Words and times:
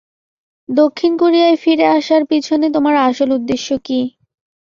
দক্ষিণ 0.69 1.11
কোরিয়ায় 1.17 1.57
ফিরে 1.57 1.85
আসার 1.89 2.21
পিছনে 2.25 2.65
তোমার 2.75 2.95
আসল 3.07 3.29
উদ্দেশ্য 3.31 3.67
কী? 3.85 3.99